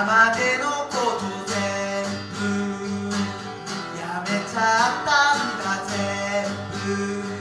[0.00, 2.04] までのこと全
[2.40, 3.12] 部。
[4.00, 4.58] やめちゃ
[4.88, 6.48] ったんだ全
[6.80, 7.31] 部。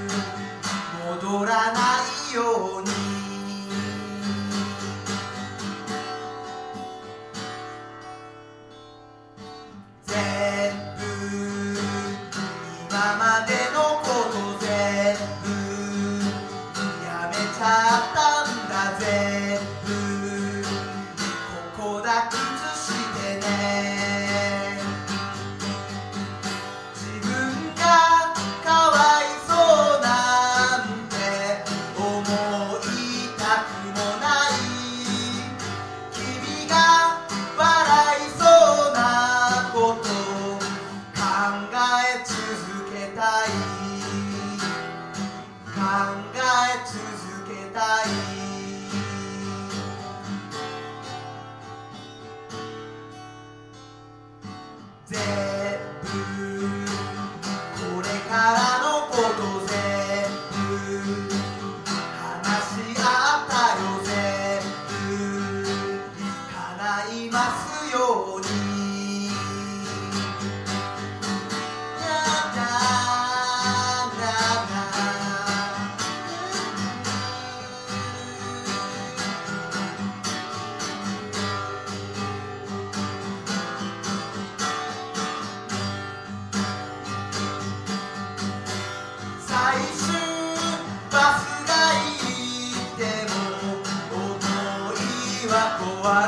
[47.72, 48.51] tá aí.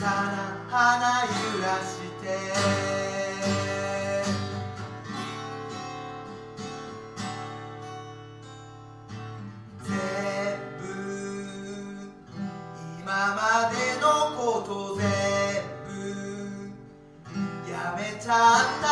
[0.00, 1.28] さな花揺
[1.60, 2.24] らして」
[9.84, 9.92] 「全
[10.80, 10.82] 部
[12.98, 14.06] 今までの
[14.38, 15.04] こと全
[15.86, 15.90] 部
[17.70, 18.88] やめちゃった」